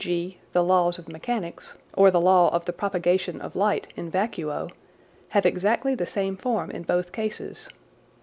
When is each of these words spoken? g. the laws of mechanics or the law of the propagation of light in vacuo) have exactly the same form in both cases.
g. 0.03 0.39
the 0.51 0.63
laws 0.63 0.97
of 0.97 1.07
mechanics 1.07 1.75
or 1.95 2.09
the 2.09 2.19
law 2.19 2.49
of 2.55 2.65
the 2.65 2.73
propagation 2.73 3.39
of 3.39 3.55
light 3.55 3.85
in 3.95 4.09
vacuo) 4.09 4.67
have 5.29 5.45
exactly 5.45 5.93
the 5.93 6.07
same 6.07 6.35
form 6.35 6.71
in 6.71 6.81
both 6.81 7.11
cases. 7.11 7.69